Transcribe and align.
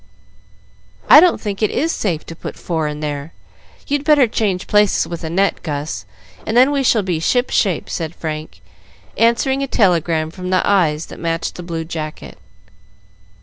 "I 1.11 1.19
don't 1.19 1.39
think 1.39 1.61
it 1.61 1.69
is 1.69 1.91
safe 1.91 2.25
to 2.25 2.35
put 2.35 2.57
four 2.57 2.87
in 2.87 3.01
there. 3.01 3.33
You'd 3.85 4.03
better 4.03 4.25
change 4.25 4.65
places 4.65 5.05
with 5.05 5.23
Annette, 5.23 5.61
Gus, 5.61 6.05
and 6.43 6.57
then 6.57 6.71
we 6.71 6.81
shall 6.81 7.03
be 7.03 7.19
ship 7.19 7.51
shape," 7.51 7.87
said 7.87 8.15
Frank, 8.15 8.61
answering 9.15 9.61
a 9.61 9.67
telegram 9.67 10.31
from 10.31 10.49
the 10.49 10.67
eyes 10.67 11.05
that 11.05 11.19
matched 11.19 11.53
the 11.53 11.61
blue 11.61 11.85
jacket. 11.85 12.39